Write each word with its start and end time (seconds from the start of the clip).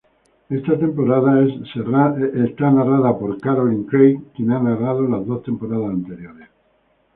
Esta 0.49 0.79
temporada 0.79 1.43
es 1.45 1.53
narrada 2.59 3.19
por 3.19 3.39
Caroline 3.39 3.85
Craig, 3.85 4.17
quien 4.35 4.51
ha 4.51 4.59
narrado 4.59 5.07
las 5.07 5.27
dos 5.27 5.43
temporadas 5.43 5.91
anteriores. 5.91 6.47